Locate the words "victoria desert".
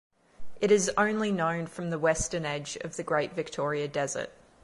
3.33-4.31